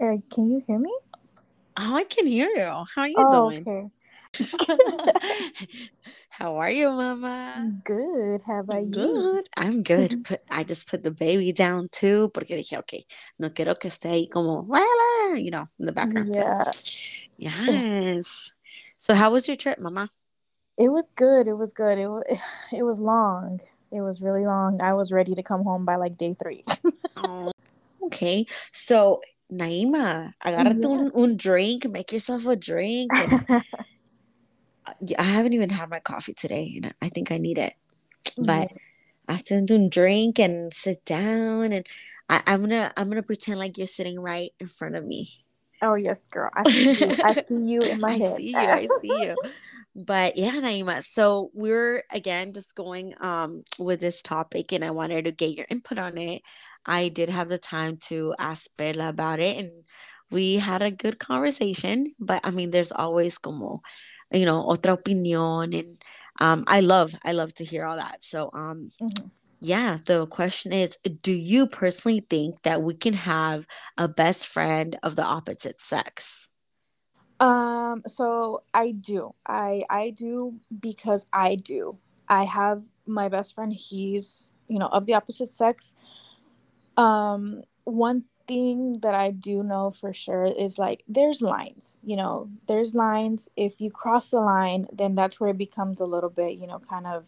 [0.00, 0.92] Uh, can you hear me?
[1.76, 2.84] Oh, I can hear you.
[2.94, 3.62] How are you Oh, doing?
[3.66, 3.90] okay.
[6.30, 7.72] How are you, Mama?
[7.84, 8.42] Good.
[8.46, 8.92] How about you?
[8.92, 9.48] Good.
[9.56, 10.24] I'm good.
[10.24, 13.04] Put, I just put the baby down too porque dije, okay,
[13.38, 16.34] no quiero que esté ahí como, "La, la," you know, in the background.
[16.34, 16.42] So,
[17.38, 17.62] Yeah.
[17.72, 18.52] yes.
[18.98, 20.08] So, how was your trip, Mama?
[20.76, 21.48] It was good.
[21.48, 21.98] It was good.
[21.98, 22.22] It was
[22.72, 23.60] it was long.
[23.90, 24.80] It was really long.
[24.80, 26.64] I was ready to come home by like day three.
[27.16, 27.50] Oh,
[28.04, 28.46] okay.
[28.72, 29.20] So,
[29.50, 30.90] Nyema, agárrate Yeah.
[30.90, 33.10] un, un drink, make yourself a drink.
[33.12, 33.46] And
[35.18, 37.74] I haven't even had my coffee today, and I think I need it.
[38.36, 38.72] But
[39.28, 41.86] ask them to drink and sit down and
[42.28, 45.28] I, I'm gonna I'm gonna pretend like you're sitting right in front of me.
[45.82, 46.50] Oh yes, girl.
[46.54, 47.16] I see you.
[47.22, 48.42] I see you in my I head.
[48.42, 49.36] see you, I see you.
[49.94, 51.02] But yeah, Nyema.
[51.04, 55.66] So we're again just going um with this topic and I wanted to get your
[55.70, 56.42] input on it.
[56.86, 59.70] I did have the time to ask Bella about it and
[60.30, 62.14] we had a good conversation.
[62.18, 63.82] But I mean there's always como
[64.32, 66.02] you know otra opinión and
[66.40, 68.22] um I love I love to hear all that.
[68.22, 69.30] So um Mhm.
[69.60, 74.98] Yeah, the question is Do you personally think that we can have a best friend
[75.02, 76.50] of the opposite sex?
[77.40, 79.34] Um, so I do.
[79.46, 81.98] I I do because I do.
[82.28, 85.94] I have my best friend, he's, you know, of the opposite sex.
[86.96, 92.50] Um, one thing that I do know for sure is like there's lines, you know,
[92.66, 93.48] there's lines.
[93.56, 96.80] If you cross the line, then that's where it becomes a little bit, you know,
[96.80, 97.24] kind of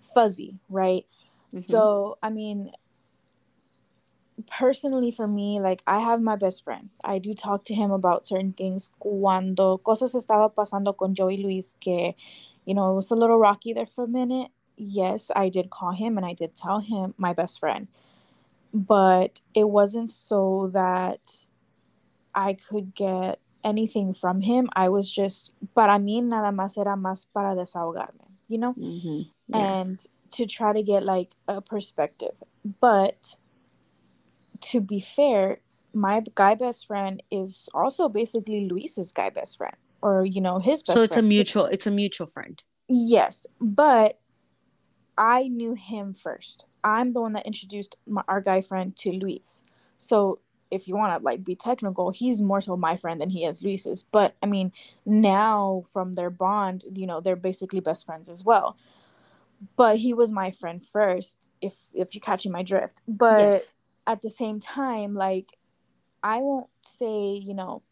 [0.00, 1.06] fuzzy, right?
[1.52, 1.62] Mhm.
[1.62, 2.72] So, I mean,
[4.46, 6.90] personally for me, like I have my best friend.
[7.04, 8.90] I do talk to him about certain things.
[8.98, 12.14] Cuando cosas estaba pasando con Joey Luis, que,
[12.64, 14.50] you know, it was a little rocky there for a minute.
[14.76, 17.88] Yes, I did call him and I did tell him my best friend.
[18.72, 21.44] But it wasn't so that
[22.34, 24.68] I could get anything from him.
[24.74, 28.74] I was just, para mí nada más era más para desahogarme, you know?
[28.74, 29.26] Mhm.
[29.48, 29.80] Yeah.
[29.82, 32.42] and to try to get like a perspective.
[32.80, 33.36] But
[34.60, 35.60] to be fair,
[35.92, 40.82] my guy best friend is also basically Luis's guy best friend, or you know his
[40.82, 42.62] best So it's a mutual it's a mutual friend.
[42.88, 44.20] Yes, but
[45.16, 46.64] I knew him first.
[46.82, 49.62] I'm the one that introduced my, our guy friend to Luis.
[49.98, 50.40] So
[50.70, 53.62] if you want to like be technical, he's more so my friend than he is
[53.62, 54.02] Luis's.
[54.02, 54.72] But I mean,
[55.04, 58.76] now from their bond, you know, they're basically best friends as well.
[59.76, 63.02] But he was my friend first, if if you're catching my drift.
[63.06, 63.76] But yes.
[64.06, 65.58] at the same time, like
[66.22, 67.82] I won't say, you know,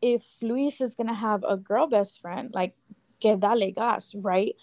[0.00, 2.74] if Luis is gonna have a girl best friend, like
[3.20, 4.54] que dale gas, right?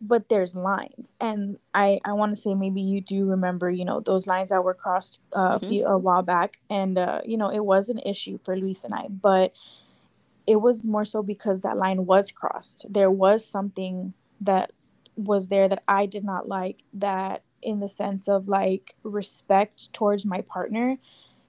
[0.00, 4.00] But there's lines, and I I want to say maybe you do remember, you know,
[4.00, 5.68] those lines that were crossed uh, a Mhm.
[5.68, 8.94] few a while back, and uh, you know, it was an issue for Luis and
[8.94, 9.54] I, but
[10.46, 12.84] it was more so because that line was crossed.
[12.90, 14.72] There was something that
[15.16, 20.26] was there that I did not like that in the sense of like respect towards
[20.26, 20.98] my partner,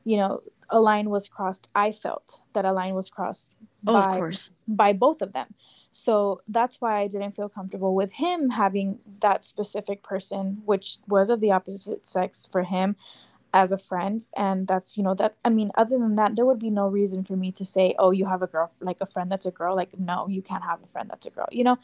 [0.03, 1.67] you know, a line was crossed.
[1.75, 3.53] I felt that a line was crossed
[3.87, 4.53] Oh, of by course.
[4.67, 5.53] by both of them.
[5.91, 11.29] So that's why I didn't feel comfortable with him having that specific person, which was
[11.29, 12.95] of the opposite sex for him
[13.53, 14.25] as a friend.
[14.35, 17.23] And that's, you know, that, I mean, other than that, there would be no reason
[17.23, 19.75] for me to say, oh, you have a girl, like a friend that's a girl.
[19.75, 21.77] Like, no, you can't have a friend that's a girl, you know?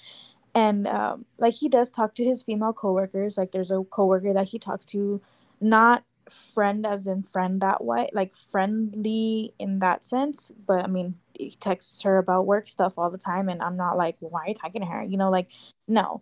[0.53, 3.37] And um, like he does talk to his female coworkers.
[3.37, 5.21] Like there's a coworker that he talks to,
[5.61, 10.51] not friend as in friend that way, like friendly in that sense.
[10.67, 13.97] But I mean, he texts her about work stuff all the time, and I'm not
[13.97, 15.03] like, why are you talking to her?
[15.03, 15.49] You know, like
[15.87, 16.21] no.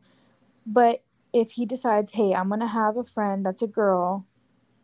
[0.66, 1.04] But
[1.34, 4.26] if he decides, hey, I'm gonna have a friend that's a girl,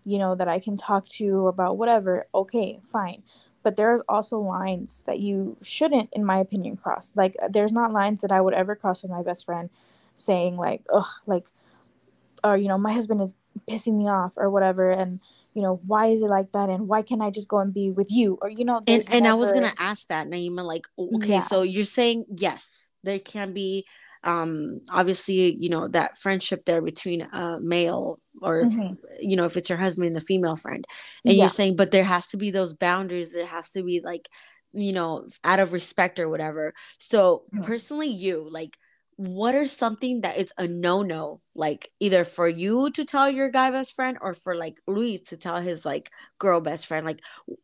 [0.05, 3.23] you know, that I can talk to about whatever, okay, fine.
[3.65, 7.11] But there are also lines that you shouldn't, in my opinion, cross.
[7.15, 9.71] Like uh, there's not lines that I would ever cross with my best friend
[10.13, 11.47] saying like, ugh, like
[12.43, 13.33] or you know, my husband is
[13.67, 15.19] pissing me off or whatever and
[15.55, 17.89] you know, why is it like that and why can't I just go and be
[17.89, 18.37] with you?
[18.39, 21.39] Or you know, And and I was gonna ask that, Nyema, like, okay, Yeah.
[21.39, 23.85] so you're saying yes, there can be
[24.25, 28.97] um obviously, you know, that friendship there between a male or Mhm.
[29.19, 30.85] you know, if it's your husband and a female friend.
[31.27, 31.39] And Yeah.
[31.39, 34.29] you're saying, but there has to be those boundaries, It has to be like,
[34.73, 36.73] you know, out of respect or whatever.
[36.99, 37.63] So Mhm.
[37.63, 38.77] personally, you like
[39.17, 43.71] what are something that is a no-no like either for you to tell your guy
[43.71, 47.21] best friend or for like Luis to tell his like girl best friend like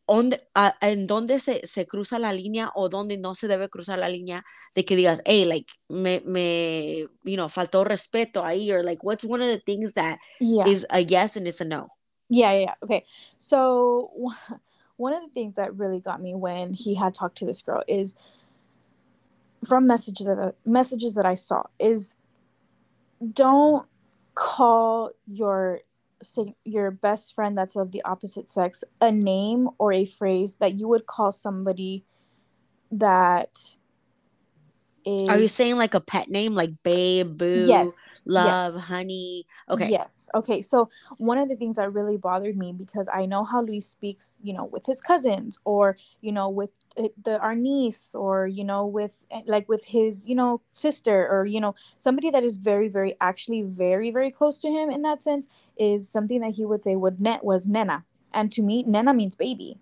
[0.08, 3.98] on a- en dónde se, se cruza la línea o dónde no se debe cruzar
[3.98, 4.42] la línea
[4.74, 9.24] de que digas hey like me, me you know faltó respeto ahí or like what's
[9.24, 10.66] one of the things that Yeah.
[10.66, 11.88] is a yes and it's a no
[12.30, 12.74] Yeah, yeah, yeah.
[12.82, 13.04] Okay.
[13.36, 14.10] So
[14.96, 17.82] one of the things that really got me when he had talked to this girl
[17.86, 18.16] is
[19.66, 22.16] from messages that messages that I saw is
[23.32, 23.86] don't
[24.34, 25.80] call your
[26.64, 30.86] your best friend that's of the opposite sex a name or a phrase that you
[30.86, 32.04] would call somebody
[32.92, 33.76] that
[35.04, 38.84] is Are you saying like a pet name like babe, boo, yes, love, yes.
[38.84, 39.46] honey?
[39.68, 39.88] Okay.
[39.88, 40.28] Yes.
[40.34, 40.62] Okay.
[40.62, 44.38] So one of the things that really bothered me because I know how Luis speaks,
[44.42, 46.70] you know, with his cousins or, you know, with
[47.22, 51.46] the our niece or, you know, with eh, like with his, you know, sister or,
[51.46, 55.22] you know, somebody that is very, very actually very, very close to him in that
[55.22, 55.46] sense
[55.76, 58.04] is something that he would say would net was nena.
[58.32, 59.78] And to me, nena means baby.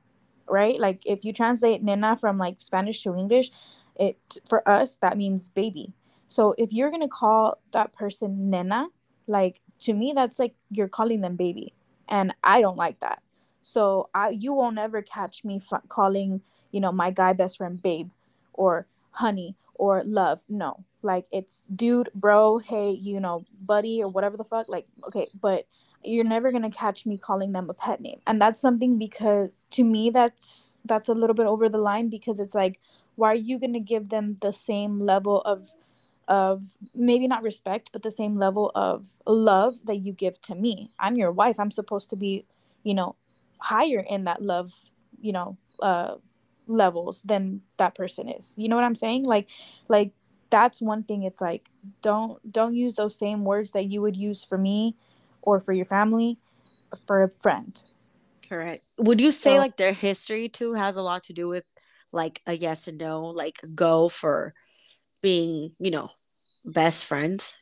[0.48, 0.80] Right?
[0.80, 3.52] Like if you translate nena from like Spanish to English,
[3.96, 5.92] it for us that means baby.
[6.28, 8.88] So if you're gonna call that person nena
[9.26, 11.72] like to me that's like you're calling them baby
[12.08, 13.22] and i don't like that.
[13.62, 17.82] So i you won't ever catch me f- calling you know my guy best friend
[17.82, 18.10] babe
[18.52, 20.42] or honey or love.
[20.48, 25.26] No like it's dude bro hey you know buddy or whatever the fuck like okay
[25.40, 25.66] but
[26.04, 28.20] you're never going to catch me calling them a pet name.
[28.26, 32.40] And that's something because to me that's that's a little bit over the line because
[32.40, 32.80] it's like
[33.20, 35.68] why are you going to give them the same level of
[36.26, 36.62] of
[36.94, 40.90] maybe not respect but the same level of love that you give to me?
[40.98, 41.60] I'm your wife.
[41.60, 42.46] I'm supposed to be
[42.82, 43.16] you know
[43.58, 44.72] higher in that love
[45.20, 46.14] you know uh
[46.66, 48.54] levels than that person is.
[48.56, 49.24] You know what i'm saying?
[49.24, 49.48] Like
[49.88, 50.12] like
[50.48, 51.22] that's one thing.
[51.22, 51.70] It's like
[52.00, 54.96] don't don't use those same words that you would use for me
[55.42, 56.38] or for your family
[57.06, 57.84] for a friend.
[58.48, 58.82] Correct.
[58.98, 61.64] Would you say so, like their history too has a lot to do with
[62.12, 64.54] like a yes or no, like go for
[65.22, 66.10] being, you know,
[66.64, 67.58] best friends?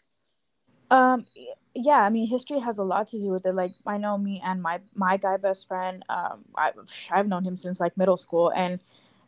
[0.90, 1.26] Um
[1.74, 3.54] yeah, I mean history has a lot to do with it.
[3.54, 6.72] Like I know me and my my guy best friend, um I
[7.10, 8.80] I've known him since like middle school and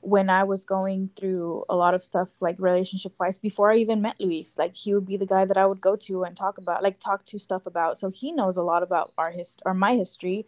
[0.02, 4.00] when I was going through a lot of stuff like relationship wise before I even
[4.00, 6.56] met Luis, like he would be the guy that I would go to and talk
[6.56, 7.99] about like talk to stuff about.
[7.99, 10.46] So he knows a lot about our hist or my history.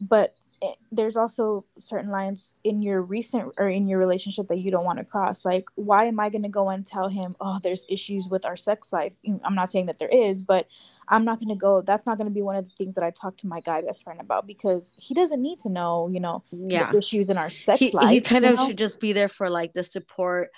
[0.00, 4.70] But Eh, there's also certain lines in your recent or in your relationship that you
[4.70, 7.58] don't want to cross like why am i going to go and tell him oh
[7.62, 9.12] there's issues with our sex life
[9.44, 10.66] i'm not saying that there is but
[11.08, 13.04] i'm not going to go that's not going to be one of the things that
[13.04, 16.20] i talk to my guy best friend about because he doesn't need to know you
[16.20, 16.90] know yeah.
[16.96, 18.66] issues in our sex he, life he kind of know?
[18.66, 20.48] should just be there for like the support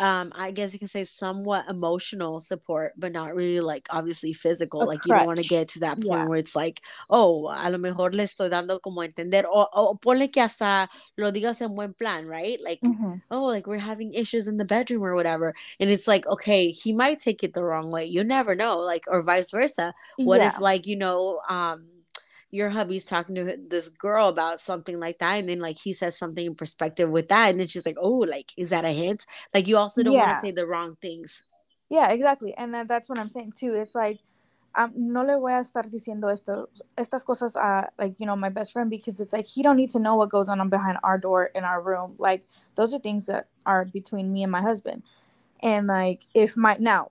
[0.00, 4.82] um i guess you can say somewhat emotional support but not really like obviously physical
[4.82, 5.06] a like crutch.
[5.06, 6.26] you don't want to get to that point yeah.
[6.26, 6.80] where it's like
[7.10, 11.30] oh a lo mejor le estoy dando como entender o, o ponle que hasta lo
[11.30, 13.14] digas en buen plan right like mm-hmm.
[13.30, 16.92] oh like we're having issues in the bedroom or whatever and it's like okay he
[16.92, 20.48] might take it the wrong way you never know like or vice versa what yeah.
[20.48, 21.84] if like you know um
[22.50, 26.18] your hubby's talking to this girl about something like that and then like he says
[26.18, 29.26] something in perspective with that and then she's like oh like is that a hint
[29.54, 30.26] like you also don't yeah.
[30.26, 31.44] want to say the wrong things
[31.88, 34.18] yeah exactly and then that's what i'm saying too it's like
[34.76, 38.48] um, no le voy a estar diciendo esto, estas cosas a like you know my
[38.48, 41.18] best friend because it's like he don't need to know what goes on behind our
[41.18, 42.42] door in our room like
[42.76, 45.02] those are things that are between me and my husband
[45.60, 47.10] and like if my now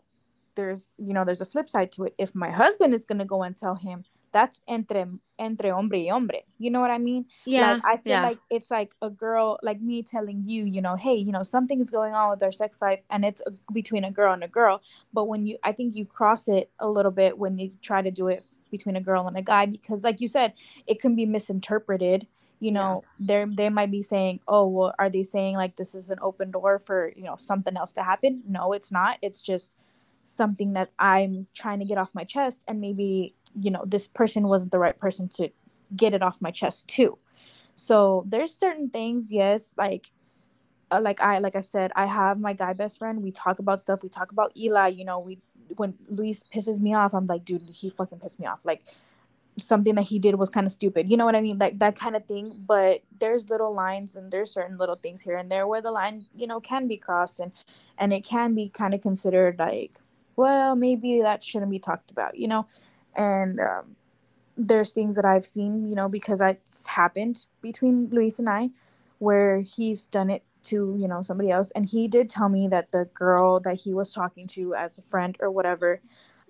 [0.56, 3.25] there's you know there's a flip side to it if my husband is going to
[3.25, 6.43] go and tell him that's entre entre hombre y hombre.
[6.57, 7.25] You know what I mean?
[7.45, 7.73] Yeah.
[7.73, 8.23] Like, I feel yeah.
[8.23, 11.89] like it's like a girl like me telling you, you know, hey, you know, something's
[11.89, 14.81] going on with our sex life and it's a, between a girl and a girl.
[15.13, 18.11] But when you, I think you cross it a little bit when you try to
[18.11, 20.54] do it between a girl and a guy because, like you said,
[20.85, 22.27] it can be misinterpreted.
[22.59, 23.45] You know, yeah.
[23.45, 26.51] they they might be saying, oh, well, are they saying like this is an open
[26.51, 28.44] door for you know something else to happen?
[28.45, 29.18] No, it's not.
[29.21, 29.75] It's just
[30.23, 34.47] something that I'm trying to get off my chest and maybe you know this person
[34.47, 35.49] wasn't the right person to
[35.95, 37.18] get it off my chest too
[37.73, 40.11] so there's certain things yes like
[40.91, 43.23] uh, like i like i said i have my guy best friend.
[43.23, 44.03] We talk about stuff.
[44.03, 45.39] We talk about eli you know we
[45.77, 48.61] when luis pisses me off i'm like dude he fucking pissed me off.
[48.65, 48.83] Like
[49.57, 51.09] something that he did was kind of stupid.
[51.09, 51.57] You know what i mean?
[51.57, 52.65] Like that kind of thing.
[52.68, 56.25] But there's little lines and there's certain little things here and there where the line
[56.35, 57.53] you know can be crossed and
[57.97, 59.99] and it can be kind of considered like
[60.35, 62.68] well maybe that shouldn't be talked about you know
[63.16, 63.95] and um,
[64.57, 68.69] there's things that I've seen, you know, because it's happened between Luis and I,
[69.19, 72.92] where he's done it to you know somebody else, and he did tell me that
[72.92, 76.01] the girl that he was talking to as a friend or whatever,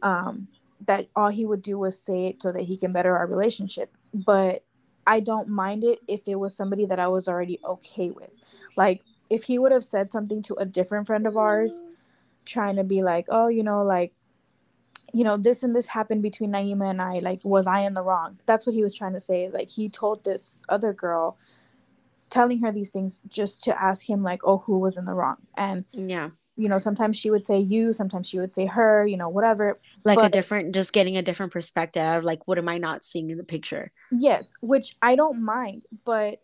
[0.02, 0.48] um,
[0.86, 3.96] that all he would do was say it so that he can better our relationship,
[4.14, 4.64] but.
[5.08, 8.30] I don't mind it if it was somebody that I was already okay with.
[8.78, 11.82] Like if he would have said something to a different friend of ours,
[12.46, 14.14] trying to be like, oh, you know, like
[15.14, 17.20] you know, this and this happened between Nyema and I.
[17.20, 18.40] Like, was I in the wrong?
[18.46, 19.50] That's what he was trying to say.
[19.50, 21.38] Like, he told this other girl
[22.30, 25.38] telling her these things just to ask him like, oh, who was in the wrong?
[25.58, 29.18] And yeah, you know, sometimes she would say you, sometimes she would say her, you
[29.18, 29.80] know, whatever.
[30.04, 33.04] Like but, a different, just getting a different perspective of like, what am I not
[33.04, 33.92] seeing in the picture?
[34.12, 36.42] Yes, which I don't mind, but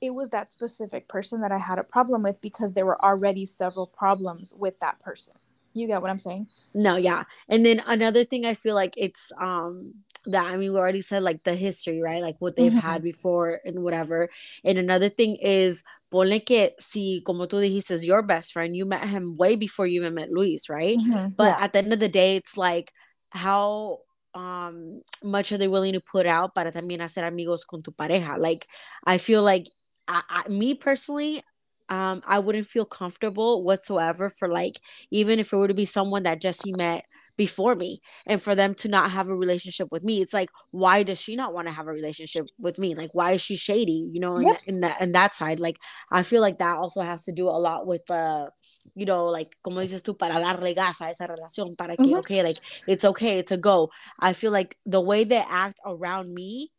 [0.00, 3.46] it was that specific person that I had a problem with because there were already
[3.46, 5.34] several problems with that person.
[5.78, 6.48] You get what I'm saying?
[6.74, 7.24] No, yeah.
[7.48, 9.94] And then another thing I feel like it's um
[10.26, 12.22] that I mean we already said like the history, right?
[12.22, 12.86] Like what they've mm-hmm.
[12.86, 14.28] had before and whatever.
[14.64, 15.82] And another thing is
[16.12, 20.00] ponle que si como tú dijiste your best friend, you met him way before you
[20.00, 20.98] even met Luis, right?
[20.98, 21.28] Mm-hmm.
[21.36, 21.64] But yeah.
[21.64, 22.92] at the end of the day it's like
[23.30, 23.98] how
[24.34, 28.38] um much are they willing to put out para también hacer amigos con tu pareja?
[28.38, 28.66] Like
[29.04, 29.68] I feel like
[30.08, 31.42] I, I, me personally,
[31.88, 34.80] um, I wouldn't feel comfortable whatsoever for like
[35.10, 37.04] even if it were to be someone that Jesse met
[37.38, 41.04] before me and for them to not have a relationship with me it's like why
[41.04, 44.10] does she not want to have a relationship with me like why is she shady
[44.12, 44.58] you know in, yep.
[44.66, 45.78] in that in that side like
[46.10, 48.48] i feel like that also has to do a lot with the uh,
[48.96, 52.18] you know like como dices tú para darle gas a esa relación para que mm-hmm.
[52.18, 56.72] okay like it's okay to go i feel like the way they act around me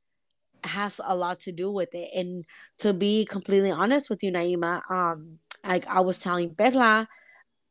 [0.64, 2.10] has a lot to do with it.
[2.16, 2.46] And
[2.80, 7.08] to be completely honest with you, Nyema, um, like I was telling Perla,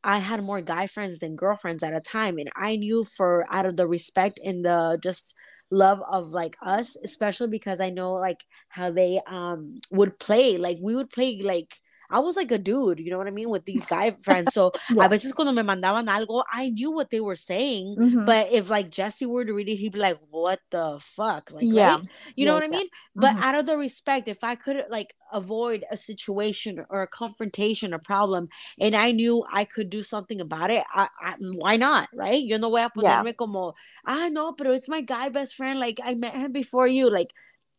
[0.03, 2.37] I had more guy friends than girlfriends at a time.
[2.37, 5.35] And I knew for out of the respect and the just
[5.71, 10.57] love of like us, especially because I know like how they um would play.
[10.57, 11.79] Like we would play like
[12.09, 14.53] I was like a dude, you know what I mean, with these guy friends.
[14.53, 15.05] So yeah.
[15.05, 17.95] a veces cuando me mandaban algo, I knew what they were saying.
[17.95, 18.25] Mm-hmm.
[18.25, 21.65] But if like Jesse were to read it, he'd be like, "What the fuck?" Like,
[21.65, 22.03] yeah, right?
[22.35, 22.87] you yeah, know what I mean.
[23.15, 23.43] But mm-hmm.
[23.43, 27.99] out of the respect, if I could like avoid a situation or a confrontation, a
[27.99, 28.49] problem,
[28.79, 32.41] and I knew I could do something about it, I, I why not, right?
[32.41, 33.33] You know, voy a ponerme yeah.
[33.33, 33.75] como,
[34.05, 35.79] ah, no, pero it's my guy best friend.
[35.79, 37.31] Like I met him before you, like.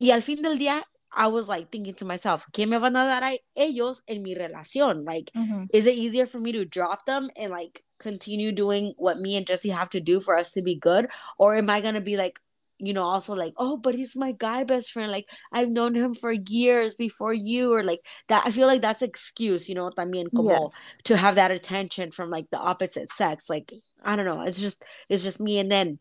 [0.02, 3.04] Y al fin del día, I was like thinking to myself, ¿qué me van a
[3.04, 5.04] dar a ellos en mi relación?
[5.04, 5.64] Like, mm-hmm.
[5.72, 9.46] is it easier for me to drop them and like continue doing what me and
[9.46, 11.08] Jesse have to do for us to be good?
[11.38, 12.40] Or am I going to be like,
[12.78, 15.10] you know, also like, oh, but he's my guy best friend.
[15.10, 18.44] Like, I've known him for years before you, or like that.
[18.46, 20.96] I feel like that's excuse, you know, también como yes.
[21.04, 23.50] to have that attention from like the opposite sex.
[23.50, 24.42] Like, I don't know.
[24.42, 25.58] It's just, it's just me.
[25.58, 25.98] And then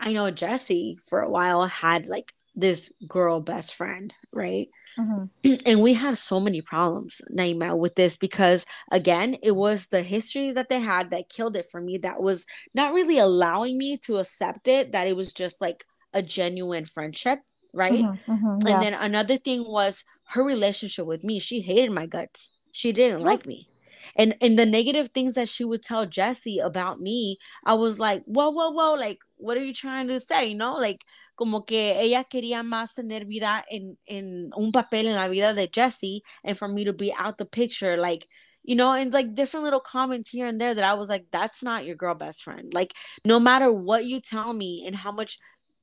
[0.00, 4.68] I know Jesse for a while had like this girl best friend, right?
[4.98, 5.54] Mm-hmm.
[5.66, 10.52] And we had so many problems, Nyema, with this because again, it was the history
[10.52, 11.98] that they had that killed it for me.
[11.98, 16.22] That was not really allowing me to accept it, that it was just like a
[16.22, 17.40] genuine friendship,
[17.72, 18.04] right?
[18.04, 18.74] Mm-hmm, mm-hmm, yeah.
[18.74, 21.38] And then another thing was her relationship with me.
[21.38, 22.56] She hated my guts.
[22.72, 23.68] She didn't like me.
[24.16, 28.22] And and the negative things that she would tell Jesse about me, I was like,
[28.24, 30.46] whoa, whoa, whoa, like, what are you trying to say?
[30.46, 31.04] You know, like
[31.36, 35.68] como que ella quería más tener vida en, en un papel en la vida de
[35.68, 38.28] Jesse and for me to be out the picture, like,
[38.62, 41.62] you know, and like different little comments here and there that I was like, that's
[41.62, 42.72] not your girl best friend.
[42.72, 42.94] Like,
[43.24, 45.38] no matter what you tell me and how much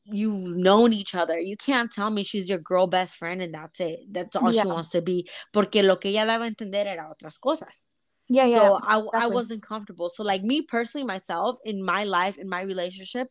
[0.05, 3.79] you've known each other, you can't tell me she's your girl best friend and that's
[3.79, 3.99] it.
[4.09, 4.63] That's all yeah.
[4.63, 5.29] she wants to be.
[5.53, 7.87] Porque lo que ella daba a entender era otras cosas.
[8.31, 8.55] Yeah, yeah.
[8.55, 10.09] So I, I wasn't comfortable.
[10.09, 13.27] So, like, me personally, myself, in my life, in my relationship,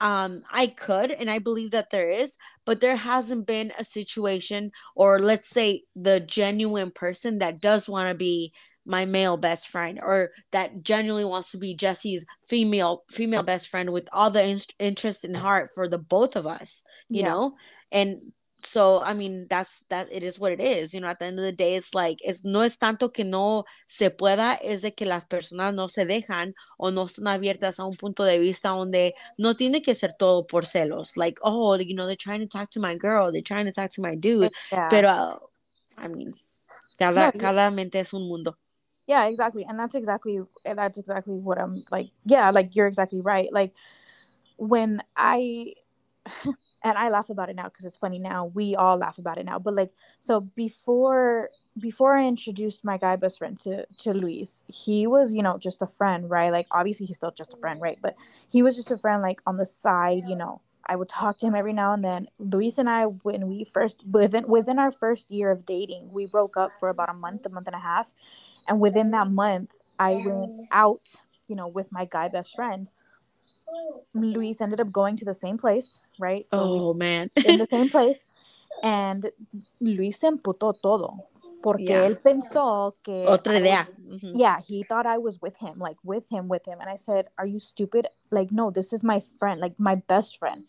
[0.00, 4.70] um i could and i believe that there is but there hasn't been a situation
[4.94, 8.52] or let's say the genuine person that does want to be
[8.86, 13.90] my male best friend or that genuinely wants to be jesse's female female best friend
[13.92, 17.28] with all the in- interest and heart for the both of us you yeah.
[17.28, 17.54] know
[17.90, 18.18] and
[18.68, 21.38] so i mean that's that it is what it is you know at the end
[21.38, 24.92] of the day it's like es no es tanto que no se pueda es de
[24.92, 28.70] que las personas no se dejan o no están abiertas a un punto de vista
[28.70, 32.46] donde no tiene que ser todo por celos like oh you know they're trying to
[32.46, 34.88] talk to my girl they're trying to talk to my dude yeah.
[34.90, 35.38] pero uh,
[35.96, 36.34] i mean
[36.98, 38.54] cada yeah, cada mente es un mundo
[39.06, 43.50] yeah exactly and that's exactly that's exactly what i'm like yeah like you're exactly right
[43.50, 43.72] like
[44.58, 45.72] when i
[46.84, 48.46] and I laugh about it now because it's funny now.
[48.46, 49.58] We all laugh about it now.
[49.58, 55.06] But like so before before I introduced my guy best friend to to Luis, he
[55.06, 56.50] was, you know, just a friend, right?
[56.50, 57.98] Like obviously he's still just a friend, right?
[58.00, 58.16] But
[58.50, 60.60] he was just a friend like on the side, you know.
[60.90, 62.28] I would talk to him every now and then.
[62.38, 66.56] Luis and I when we first within within our first year of dating, we broke
[66.56, 68.14] up for about a month, a month and a half.
[68.66, 71.16] And within that month, I went out,
[71.46, 72.90] you know, with my guy best friend
[74.14, 76.48] Luis ended up going to the same place, right?
[76.48, 77.30] So oh man.
[77.46, 78.26] in the same place.
[78.82, 79.26] And
[79.80, 81.28] Luis se emputó todo.
[81.60, 82.06] Porque yeah.
[82.06, 83.26] él pensó que.
[83.26, 83.88] Otra idea.
[84.00, 84.36] mm-hmm.
[84.36, 86.80] Yeah, he thought I was with him, like with him, with him.
[86.80, 88.06] And I said, Are you stupid?
[88.30, 90.64] Like, no, this is my friend, like my best friend.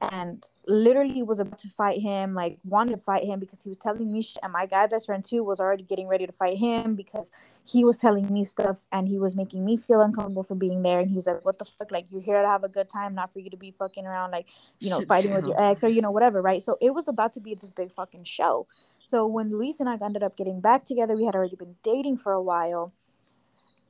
[0.00, 3.76] And literally was about to fight him, like wanted to fight him because he was
[3.76, 4.38] telling me shit.
[4.42, 7.30] And my guy best friend too was already getting ready to fight him because
[7.66, 11.00] he was telling me stuff and he was making me feel uncomfortable for being there.
[11.00, 11.90] And he was like, What the fuck?
[11.90, 14.30] Like, you're here to have a good time, not for you to be fucking around,
[14.30, 16.62] like, you know, fighting with your ex or, you know, whatever, right?
[16.62, 18.66] So it was about to be this big fucking show.
[19.04, 22.16] So when Luis and I ended up getting back together, we had already been dating
[22.16, 22.94] for a while.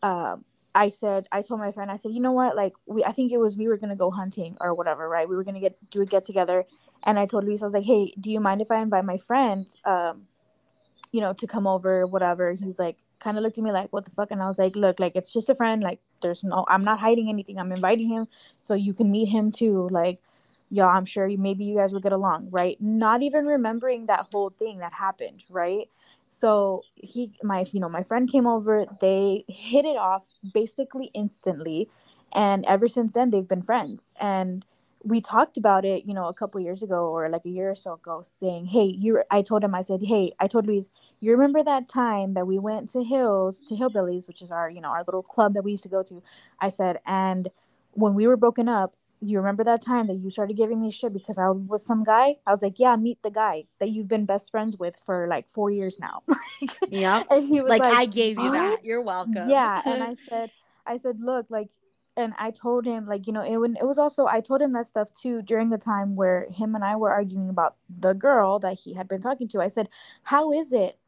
[0.02, 2.56] Um, I said, I told my friend, I said, you know what?
[2.56, 5.28] Like, we, I think it was we were gonna go hunting or whatever, right?
[5.28, 6.66] We were gonna get do a get together,
[7.04, 9.18] and I told Luis, I was like, hey, do you mind if I invite my
[9.18, 10.22] friend, um,
[11.12, 12.52] you know, to come over, whatever?
[12.52, 14.30] He's like, kind of looked at me like, what the fuck?
[14.30, 15.82] And I was like, look, like it's just a friend.
[15.82, 17.58] Like, there's no, I'm not hiding anything.
[17.58, 19.88] I'm inviting him so you can meet him too.
[19.90, 20.20] Like,
[20.70, 22.80] yeah, I'm sure you, maybe you guys will get along, right?
[22.80, 25.88] Not even remembering that whole thing that happened, right?
[26.30, 31.88] So he my you know my friend came over they hit it off basically instantly
[32.32, 34.12] and ever since then they've been friends.
[34.20, 34.64] And
[35.02, 37.74] we talked about it you know a couple years ago or like a year or
[37.74, 41.32] so ago saying hey you i told him i said hey i told luis you
[41.32, 44.90] remember that time that we went to hills to hillbillies which is our you know
[44.90, 46.22] our little club that we used to go to
[46.60, 47.48] i said and
[47.92, 51.12] when we were broken up you remember that time that you started giving me shit
[51.12, 52.36] because I was some guy?
[52.46, 55.48] I was like, yeah, meet the guy that you've been best friends with for like
[55.48, 56.22] four years now.
[56.88, 57.22] yeah.
[57.30, 58.84] And he was like, like I gave you that.
[58.84, 59.48] You're welcome.
[59.48, 59.82] Yeah.
[59.86, 60.50] and I said,
[60.86, 61.70] I said, look, like,
[62.16, 64.86] and I told him, like, you know, it, it was also, I told him that
[64.86, 68.78] stuff too during the time where him and I were arguing about the girl that
[68.82, 69.60] he had been talking to.
[69.60, 69.88] I said,
[70.22, 70.98] how is it?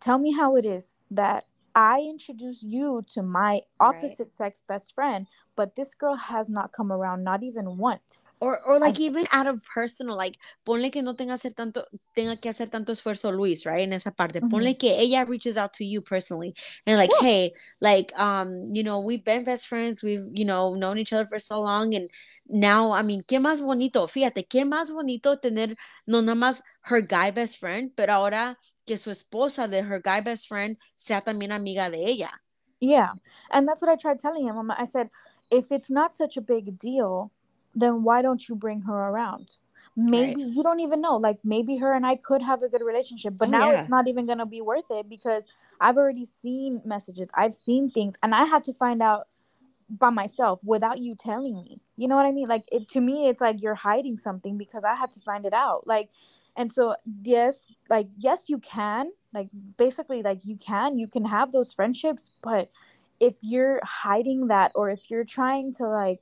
[0.00, 4.30] Tell me how it is that I introduce you to my opposite right.
[4.30, 5.26] sex best friend,
[5.56, 8.30] but this girl has not come around not even once.
[8.40, 11.84] Or or like I, even out of personal, like ponle que no tenga hacer tanto
[12.16, 13.80] tenga que hacer tanto esfuerzo Luis, right?
[13.80, 14.40] En esa parte.
[14.40, 14.48] Mm-hmm.
[14.48, 16.54] Ponle que ella reaches out to you personally
[16.86, 17.28] and like, yeah.
[17.28, 21.26] hey, like um, you know, we've been best friends, we've, you know, known each other
[21.26, 22.08] for so long and
[22.46, 25.76] now, I mean, qué más bonito, fíjate, qué más bonito tener
[26.06, 30.20] no nada más her guy best friend, pero ahora que su esposa de her guy
[30.20, 32.30] best friend sea también amiga de ella.
[32.80, 33.12] Yeah.
[33.50, 34.70] And that's what I tried telling him.
[34.70, 35.10] I said,
[35.50, 37.30] if it's not such a big deal,
[37.74, 39.56] then why don't you bring her around?
[39.96, 40.52] Maybe right.
[40.52, 41.16] you don't even know.
[41.16, 43.78] Like maybe her and I could have a good relationship, but oh, now yeah.
[43.78, 45.46] it's not even going to be worth it because
[45.80, 49.28] I've already seen messages, I've seen things, and I had to find out
[49.88, 51.80] by myself without you telling me.
[51.96, 52.48] You know what I mean?
[52.48, 55.52] Like it to me, it's like you're hiding something because I had to find it
[55.54, 55.86] out.
[55.86, 56.10] Like
[56.56, 61.52] and so yes like yes you can like basically like you can you can have
[61.52, 62.68] those friendships but
[63.20, 66.20] if you're hiding that or if you're trying to like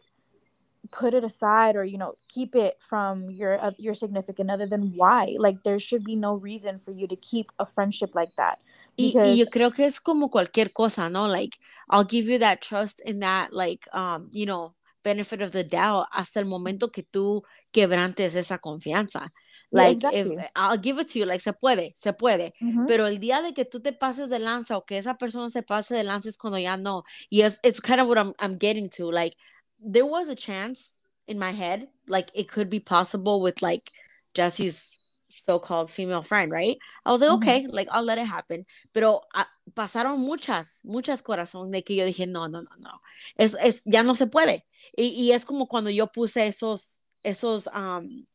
[0.91, 4.93] put it aside or you know keep it from your uh, your significant other then
[4.97, 5.35] why?
[5.39, 8.59] Like there should be no reason for you to keep a friendship like that
[8.97, 9.15] because...
[9.15, 11.27] y, y yo creo que es como cualquier cosa no?
[11.27, 15.65] Like i'll give you that trust in that like um you know benefit of the
[15.65, 19.33] doubt hasta el momento que tú quebrantes esa confianza
[19.73, 20.45] Like, yeah, exactly.
[20.45, 22.53] if I'll give it to you, like, se puede, se puede.
[22.61, 22.87] Mm-hmm.
[22.87, 25.63] Pero el día de que tú te pases de lanza o que esa persona se
[25.63, 27.05] pase de lanza es cuando ya no.
[27.31, 29.11] Y es, it's kind of what I'm, I'm getting to.
[29.11, 29.35] Like,
[29.81, 33.91] there was a chance in my head, like, it could be possible with, like,
[34.35, 34.95] Jesse's
[35.33, 36.79] so-called female friend, right?
[37.05, 38.67] I was like, okay, like, I'll let it happen.
[38.93, 43.01] Pero uh, pasaron muchas, muchas corazones de que yo dije, no, no, no, no.
[43.37, 44.65] Es, es, ya no se puede.
[44.97, 48.27] Y, y es como cuando yo puse esos, esos, um,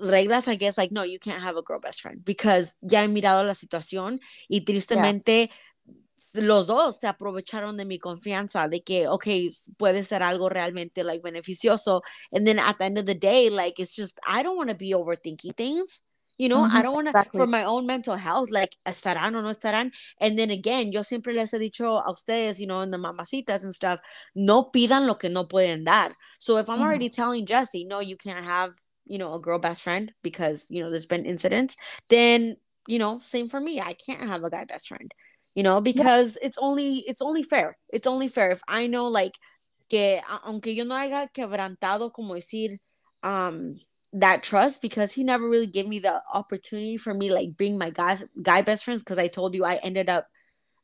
[0.00, 3.08] reglas, I guess, like, no, you can't have a girl best friend because ya he
[3.08, 5.56] mirado la situación y tristemente yeah.
[6.34, 11.22] Los dos se aprovecharon de mi confianza de que, okay, puede ser algo realmente, like,
[11.22, 12.02] beneficioso.
[12.32, 14.76] And then at the end of the day, like, it's just, I don't want to
[14.76, 16.02] be overthinking things.
[16.38, 17.38] You know, mm-hmm, I don't want to, exactly.
[17.38, 19.92] for my own mental health, like, estarán o no estarán.
[20.18, 23.62] And then again, yo siempre les he dicho a ustedes, you know, in the mamacitas
[23.62, 24.00] and stuff,
[24.34, 26.16] no pidan lo que no pueden dar.
[26.38, 26.84] So if I'm mm-hmm.
[26.84, 28.72] already telling Jesse, no, you can't have
[29.04, 31.76] you know, a girl best friend because, you know, there's been incidents,
[32.08, 33.80] then, you know, same for me.
[33.80, 35.12] I can't have a guy best friend,
[35.54, 36.48] you know, because yeah.
[36.48, 37.76] it's only, it's only fair.
[37.92, 38.50] It's only fair.
[38.50, 39.34] If I know, like,
[39.88, 42.78] que aunque yo no haya quebrantado, como decir,
[43.22, 43.76] um,
[44.14, 47.88] that trust because he never really gave me the opportunity for me like being my
[47.88, 50.26] guys guy best friends because I told you I ended up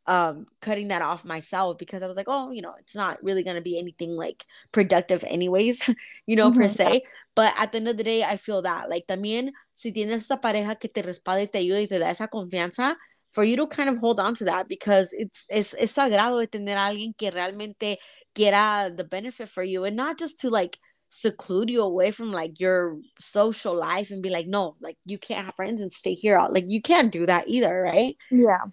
[0.09, 3.45] um, cutting that off myself because I was like, oh, you know, it's not really
[3.45, 5.87] going to be anything like productive, anyways,
[6.27, 6.61] you know, mm-hmm.
[6.61, 7.03] per se.
[7.37, 10.39] But at the end of the day, I feel that, like, también, si tienes esa
[10.39, 12.97] pareja que te respalde, te ayuda y te da esa confianza,
[13.31, 16.47] for you to kind of hold on to that because it's, es, es sagrado de
[16.47, 17.99] tener a alguien que realmente
[18.35, 22.61] quiera the benefit for you and not just to like seclude you away from like
[22.61, 26.38] your social life and be like, no, like you can't have friends and stay here.
[26.51, 28.17] Like you can't do that either, right?
[28.31, 28.67] Yeah.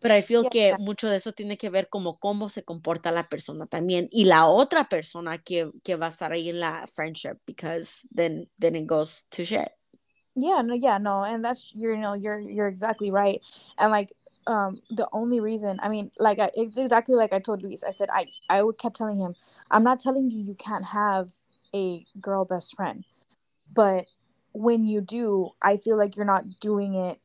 [0.00, 0.50] Pero I feel yeah.
[0.50, 4.24] que mucho de eso tiene que ver como cómo se comporta la persona también y
[4.24, 8.74] la otra persona que, que va a estar ahí en la friendship because then then
[8.74, 9.70] it goes to shit.
[10.34, 13.40] Yeah, no, yeah, no, and that's you know you're you're exactly right,
[13.78, 14.12] and like
[14.46, 17.84] um the only reason I mean like I, it's exactly like I told Luis.
[17.84, 19.34] I said I I would kept telling him
[19.70, 21.28] I'm not telling you you can't have
[21.74, 23.04] a girl best friend,
[23.74, 24.06] but
[24.52, 27.18] when you do, I feel like you're not doing it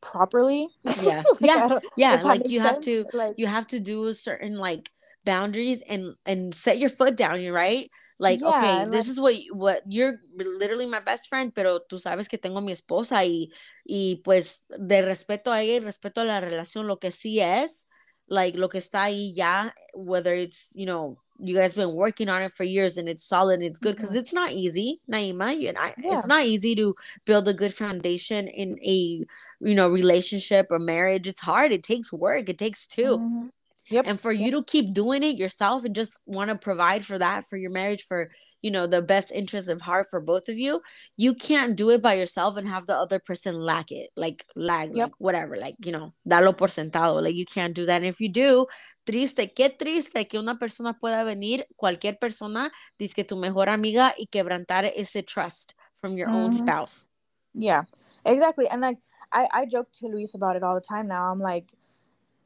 [0.00, 0.68] properly.
[1.00, 1.22] Yeah.
[1.40, 1.78] like, yeah.
[1.96, 2.20] Yeah.
[2.22, 2.74] Like you sense.
[2.74, 4.90] have to like you have to do certain like
[5.24, 7.90] boundaries and and set your foot down, you're right?
[8.20, 11.98] Like, yeah, okay, this like, is what what you're literally my best friend, pero tú
[11.98, 13.48] sabes que tengo mi esposa y
[13.82, 17.86] y pues de respeto a ella y respeto a la relación, lo que sí es
[18.28, 22.42] like lo que está ahí ya, whether it's, you know, you guys been working on
[22.42, 24.18] it for years and it's solid and it's good because mm-hmm.
[24.18, 26.14] it's not easy nyema you know, yeah.
[26.14, 29.24] it's not easy to build a good foundation in a
[29.60, 33.46] you know relationship or marriage it's hard it takes work it takes 2 mm-hmm.
[33.90, 34.40] Yep and for yep.
[34.40, 37.70] you to keep doing it yourself and just want to provide for that for your
[37.70, 38.30] marriage for
[38.62, 40.80] you know the best interest of heart for both of you
[41.16, 44.90] you can't do it by yourself and have the other person lack it like lag
[44.90, 45.08] yep.
[45.08, 48.20] like whatever like you know dalo por sentado like you can't do that and if
[48.20, 48.66] you do
[49.06, 54.14] triste qué triste que una persona pueda venir cualquier persona dice que tu mejor amiga
[54.18, 56.36] y quebrantar ese trust from your mm-hmm.
[56.36, 57.06] own spouse
[57.54, 57.84] yeah
[58.24, 58.98] exactly and like
[59.32, 61.30] I, I joke to Luis about it all the time now.
[61.30, 61.72] I'm like,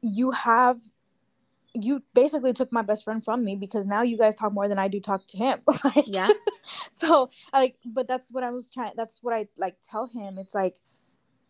[0.01, 0.79] you have
[1.75, 4.79] you basically took my best friend from me because now you guys talk more than
[4.79, 5.59] I do talk to him.
[5.83, 6.29] like, yeah.
[6.89, 8.93] So like, but that's what I was trying.
[8.95, 10.37] That's what I like tell him.
[10.39, 10.79] It's like,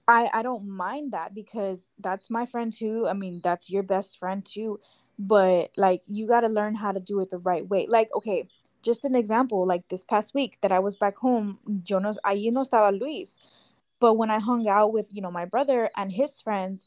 [0.07, 3.07] I I don't mind that because that's my friend too.
[3.07, 4.79] I mean, that's your best friend too.
[5.17, 7.87] But like, you got to learn how to do it the right way.
[7.89, 8.49] Like, okay,
[8.83, 9.65] just an example.
[9.65, 13.39] Like this past week that I was back home, yo no, ahí no estaba Luis.
[13.99, 16.85] But when I hung out with you know my brother and his friends,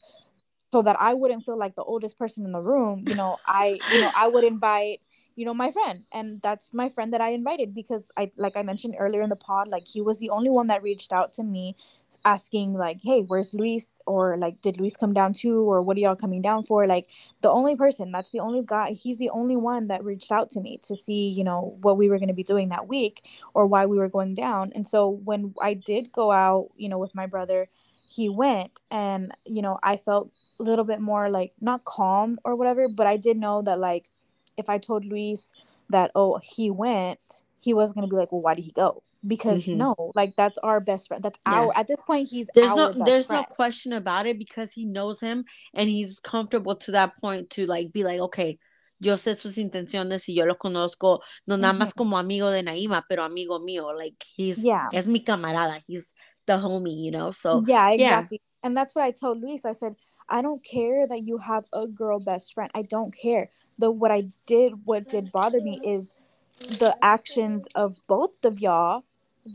[0.71, 3.79] so that I wouldn't feel like the oldest person in the room, you know, I,
[3.91, 5.01] you know, I would invite,
[5.35, 6.03] you know, my friend.
[6.13, 9.35] And that's my friend that I invited because I, like I mentioned earlier in the
[9.35, 11.75] pod, like he was the only one that reached out to me
[12.23, 13.99] asking, like, hey, where's Luis?
[14.05, 15.61] Or like, did Luis come down too?
[15.61, 16.85] Or what are y'all coming down for?
[16.85, 17.07] Like,
[17.41, 20.59] the only person, that's the only guy, he's the only one that reached out to
[20.61, 23.65] me to see, you know, what we were going to be doing that week or
[23.65, 24.71] why we were going down.
[24.75, 27.67] And so when I did go out, you know, with my brother,
[28.09, 32.55] he went and you know i felt a little bit more like not calm or
[32.55, 34.09] whatever, but I did know that like
[34.57, 35.53] if I told Luis
[35.89, 39.03] that oh he went, he was gonna be like, well, why did he go?
[39.25, 39.77] Because mm-hmm.
[39.77, 41.23] no, like that's our best friend.
[41.23, 41.53] That's yeah.
[41.53, 43.45] our at this point he's there's no there's friend.
[43.49, 47.65] no question about it because he knows him and he's comfortable to that point to
[47.65, 48.59] like be like, okay,
[48.99, 53.03] yo sé sus intenciones y yo lo conozco, no nada más como amigo de Nyema,
[53.09, 53.93] pero amigo mío.
[53.97, 55.81] Like he's yeah, es mi camarada.
[55.87, 56.13] He's
[56.49, 57.31] the homie, you know.
[57.31, 58.41] So yeah, exactly.
[58.41, 58.67] Yeah.
[58.67, 59.63] And that's what I told Luis.
[59.65, 59.95] I said,
[60.27, 62.71] I don't care that you have a girl best friend.
[62.75, 63.49] I don't care.
[63.77, 66.15] The what I did, what did bother me is
[66.59, 69.05] the actions of both of y'all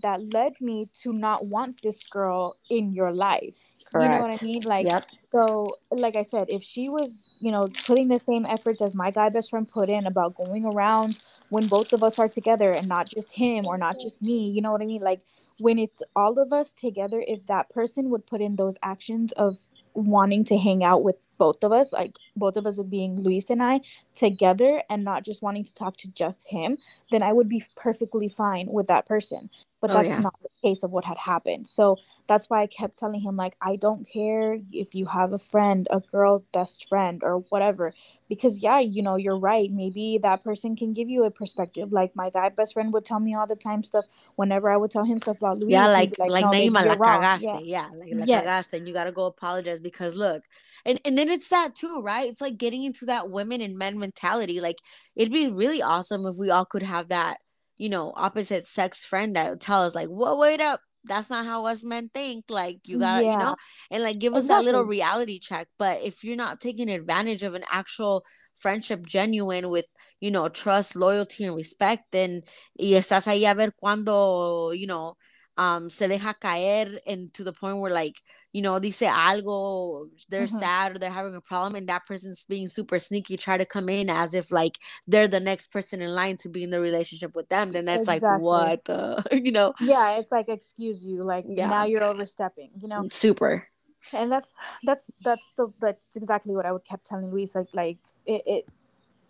[0.02, 3.76] that led me to not want this girl in your life.
[3.92, 4.04] Correct.
[4.04, 4.62] You know what I mean?
[4.62, 5.06] Like, yep.
[5.30, 9.10] so, like I said, if she was, you know, putting the same efforts as my
[9.10, 11.18] guy best friend put in about going around
[11.50, 14.62] when both of us are together and not just him or not just me, you
[14.62, 15.02] know what I mean?
[15.02, 15.20] Like,
[15.60, 19.56] when it's all of us together, if that person would put in those actions of
[19.94, 23.62] wanting to hang out with both of us, like both of us being Luis and
[23.62, 23.80] I
[24.14, 26.78] together and not just wanting to talk to just him,
[27.10, 29.50] then I would be perfectly fine with that person.
[29.80, 30.20] But oh, that's yeah.
[30.20, 31.66] not the case of what had happened.
[31.66, 35.38] So that's why i kept telling him like i don't care if you have a
[35.38, 37.92] friend a girl best friend or whatever.
[38.28, 39.70] Because yeah you know you're right.
[39.70, 41.92] Maybe that person can give you a perspective.
[41.92, 44.06] Like my guy best friend would tell me all the time stuff.
[44.36, 46.96] Whenever i would tell him stuff about Luis, yeah like like, like no, Nyema, la
[46.96, 47.42] cagaste.
[47.42, 48.44] Yeah, yeah like la yes.
[48.44, 50.44] cagaste and you gotta go apologize because look
[50.86, 53.98] and and then it's that too right it's like getting into that women and men
[53.98, 54.78] mentality like
[55.16, 57.38] it'd be really awesome if we all could have that
[57.76, 61.66] you know, opposite sex friend that tell us like, "Well, wait up, that's not how
[61.66, 63.32] us men think." Like you got, yeah.
[63.32, 63.56] you know,
[63.90, 64.66] and like give us exactly.
[64.66, 65.68] that little reality check.
[65.78, 69.86] But if you're not taking advantage of an actual friendship genuine with
[70.20, 72.40] you know trust loyalty and respect then
[72.78, 75.16] y estás ahí a ver cuando you know
[75.56, 78.22] um se deja caer and to the point where like
[78.54, 80.58] you know dice algo they're mm-hmm.
[80.58, 83.88] sad or they're having a problem and that person's being super sneaky try to come
[83.88, 87.34] in as if like they're the next person in line to be in the relationship
[87.34, 88.28] with them then that's exactly.
[88.28, 91.68] like what the you know yeah it's like excuse you like yeah.
[91.68, 93.68] now you're overstepping you know super
[94.12, 97.98] and that's that's that's the that's exactly what i would kept telling luis like like
[98.24, 98.68] it, it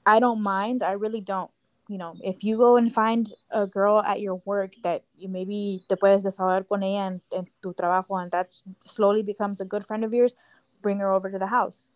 [0.04, 1.50] i don't mind i really don't
[1.94, 5.84] you know, if you go and find a girl at your work that you maybe
[5.88, 9.86] te puedes desahogar con ella en, en tu trabajo and that slowly becomes a good
[9.86, 10.34] friend of yours,
[10.82, 11.92] bring her over to the house.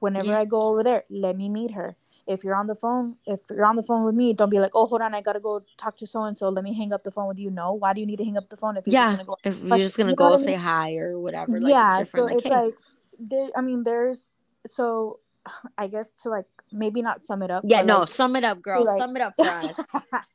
[0.00, 0.40] Whenever yeah.
[0.40, 1.94] I go over there, let me meet her.
[2.26, 4.72] If you're on the phone, if you're on the phone with me, don't be like,
[4.74, 6.48] oh, hold on, I gotta go talk to so and so.
[6.48, 7.52] Let me hang up the phone with you.
[7.52, 9.26] No, why do you need to hang up the phone if you're yeah, just gonna
[9.26, 9.36] go?
[9.44, 11.52] If you're just gonna you go say hi or whatever.
[11.52, 12.74] Like, yeah, it's so like, it's like
[13.20, 13.50] there.
[13.54, 14.32] I mean, there's
[14.66, 15.20] so
[15.78, 17.64] I guess to like maybe not sum it up.
[17.66, 18.84] Yeah, no, like, sum it up, girl.
[18.84, 19.80] Like, sum it up for us.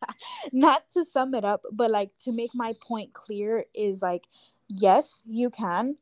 [0.52, 4.28] not to sum it up, but like to make my point clear is like,
[4.69, 5.97] yes, you can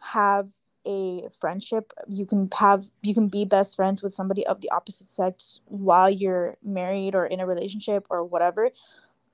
[0.00, 0.50] have
[0.86, 1.92] a friendship.
[2.08, 6.10] You can have you can be best friends with somebody of the opposite sex while
[6.10, 8.70] you're married or in a relationship or whatever.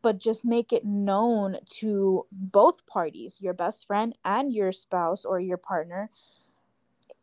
[0.03, 5.41] But just make it known to both parties, your best friend and your spouse or
[5.41, 6.11] your partner,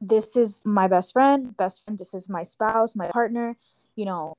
[0.07, 3.55] this is my best friend, best friend, this is my spouse, my partner,
[3.95, 4.35] you know,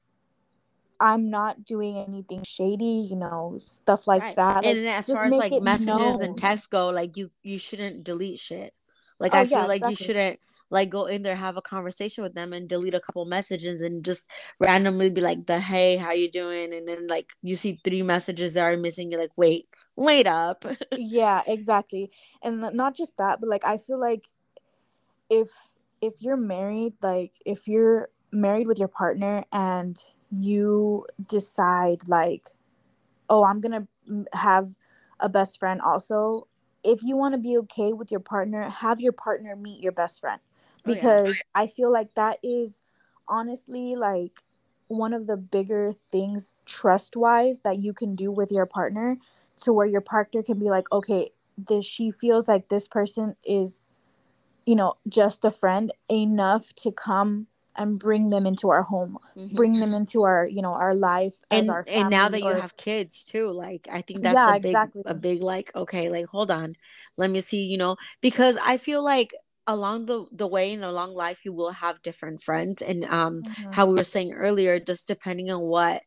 [1.00, 4.37] I'm not doing anything shady, you know, stuff like right.
[4.37, 4.64] that.
[4.64, 6.22] Like, and as far as like messages known.
[6.22, 8.74] and texts go, like you you shouldn't delete shit.
[9.20, 9.90] Like oh, I feel yeah, like exactly.
[9.90, 13.24] you shouldn't like go in there have a conversation with them and delete a couple
[13.27, 17.55] messages and just randomly be like the hey how you doing and then like you
[17.55, 20.64] see three messages that are missing you're like wait wait up
[20.96, 22.11] yeah exactly
[22.42, 24.24] and not just that but like I feel like
[25.30, 25.50] if
[26.00, 32.50] if you're married like if you're married with your partner and you decide like
[33.30, 33.87] oh i'm gonna
[34.32, 34.76] have
[35.20, 36.46] a best friend also
[36.82, 40.20] if you want to be okay with your partner have your partner meet your best
[40.20, 40.40] friend
[40.84, 41.62] because oh, yeah.
[41.62, 42.82] i feel like that is
[43.28, 44.40] honestly like
[44.88, 49.16] one of the bigger things trust wise that you can do with your partner
[49.56, 53.88] to where your partner can be like okay this she feels like this person is
[54.66, 57.46] you know, just a friend enough to come
[57.77, 59.55] and bring them into our home, mm-hmm.
[59.57, 62.55] bring them into our, you know, our life and, our and now that or...
[62.55, 65.03] you have kids too, like I think that's yeah, a big exactly.
[65.07, 66.77] a big like, okay, like hold on.
[67.16, 69.35] Let me see, you know, because I feel like
[69.66, 73.42] along the the way in a long life you will have different friends and um
[73.42, 73.72] mm-hmm.
[73.72, 76.03] how we were saying earlier, just depending on what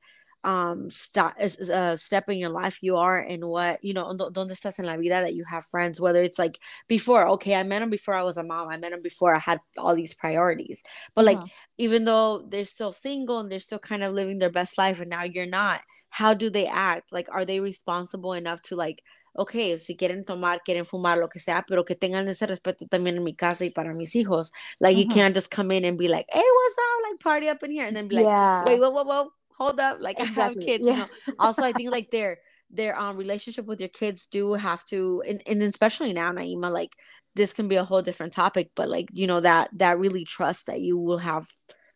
[0.48, 4.80] um st- uh, step in your life you are and what you know donde estás
[4.80, 6.58] en la vida that you have friends whether it's like
[6.88, 9.40] before okay i met him before i was a mom i met him before i
[9.40, 10.84] had all these priorities
[11.16, 11.48] but like uh-huh.
[11.78, 15.10] even though they're still single and they're still kind of living their best life and
[15.10, 19.04] now you're not how do they act like are they responsible enough to like
[19.40, 23.18] ok, si quieren tomar, quieren fumar, lo que sea, pero que tengan ese respeto también
[23.18, 24.52] en mi casa y para mis hijos.
[24.80, 25.02] Like, uh-huh.
[25.02, 27.04] you can't just come in and be like, hey, what's up?
[27.04, 27.86] Like, party up in here.
[27.86, 28.64] And then be like, yeah.
[28.66, 30.44] wait, whoa, whoa, whoa, hold up like exactly.
[30.44, 30.94] i have kids yeah.
[30.94, 32.38] you know also i think like their
[32.70, 36.96] their um relationship with your kids do have to and, and especially now nyema like
[37.36, 40.68] this can be a whole different topic but like you know that that really trust
[40.68, 41.46] that you will have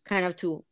[0.04, 0.64] kind of to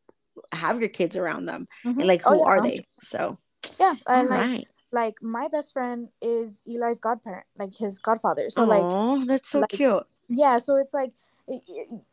[0.53, 1.99] have your kids around them mm-hmm.
[1.99, 2.45] and like oh, who oh, yeah.
[2.45, 3.39] are they so
[3.79, 4.69] yeah and like right.
[4.91, 9.61] like my best friend is eli's godparent like his godfather so Aww, like that's so
[9.61, 11.13] like, cute yeah so it's like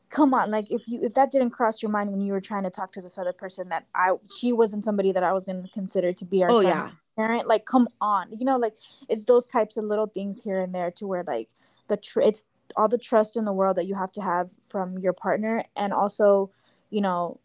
[0.10, 2.64] come on like if you if that didn't cross your mind when you were trying
[2.64, 5.62] to talk to this other person that i she wasn't somebody that i was going
[5.62, 6.84] to consider to be our oh, yeah.
[7.16, 8.74] parent like come on you know like
[9.10, 11.50] it's those types of little things here and there to where like
[11.88, 14.98] the tr- it's all the trust in the world that you have to have from
[14.98, 16.50] your partner and also
[16.90, 17.40] you know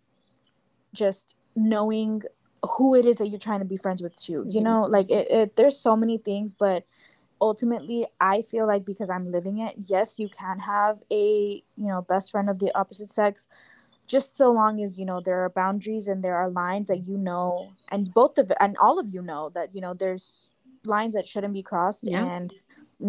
[0.92, 2.22] just knowing
[2.76, 4.64] who it is that you're trying to be friends with too you mm-hmm.
[4.64, 6.84] know like it, it there's so many things but
[7.42, 12.00] ultimately i feel like because i'm living it yes you can have a you know
[12.02, 13.48] best friend of the opposite sex
[14.06, 17.18] just so long as you know there are boundaries and there are lines that you
[17.18, 20.50] know and both of and all of you know that you know there's
[20.86, 22.24] lines that shouldn't be crossed yeah.
[22.24, 22.54] and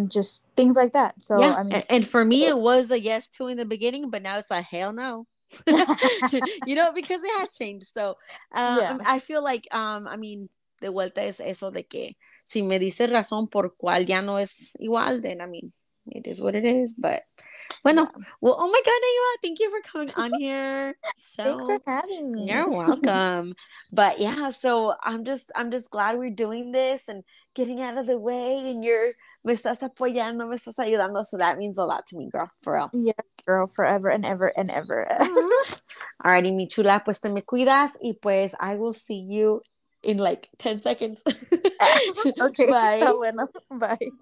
[0.09, 1.53] just things like that so yeah.
[1.53, 4.37] i mean and for me it was a yes to in the beginning but now
[4.37, 5.27] it's a hell no
[6.65, 8.09] you know because it has changed so
[8.53, 8.97] um, yeah.
[9.05, 10.49] i feel like um i mean
[10.81, 12.15] the vuelta es eso de que
[12.53, 15.73] si me dice razón por cuál ya no es igual, then I mean,
[16.05, 16.93] it is what it is.
[16.93, 17.23] But
[17.83, 18.07] bueno,
[18.41, 20.95] well, oh my God, Nyema, thank you for coming on here.
[21.15, 22.45] So Thanks for having me.
[22.45, 23.55] You're welcome.
[23.91, 27.23] but yeah, so I'm just I'm just glad we're doing this and
[27.55, 29.09] getting out of the way and you're
[29.43, 31.25] me estás apoyando, me estás ayudando.
[31.25, 32.89] So that means a lot to me, girl, for real.
[32.93, 33.13] Yeah,
[33.45, 35.07] girl, forever and ever and ever.
[36.23, 39.61] Alrighty, mi chula, pues te me cuidas y pues I will see you
[40.03, 41.23] in like 10 seconds.
[41.79, 42.01] Ah,
[42.41, 42.67] okay.
[42.69, 43.13] Bye.
[43.17, 43.47] Bueno.
[43.71, 44.13] Bye.